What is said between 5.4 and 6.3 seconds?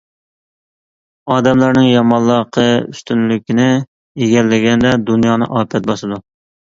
ئاپەت باسىدۇ.